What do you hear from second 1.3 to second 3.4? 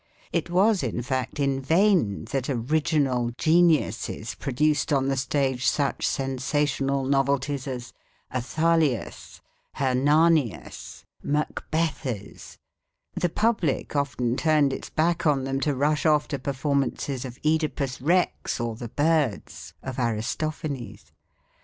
in vain that original